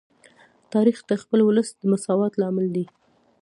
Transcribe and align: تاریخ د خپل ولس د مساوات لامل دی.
تاریخ 0.73 0.97
د 1.09 1.11
خپل 1.21 1.39
ولس 1.43 1.69
د 1.79 1.81
مساوات 1.91 2.33
لامل 2.41 2.67
دی. 2.75 2.85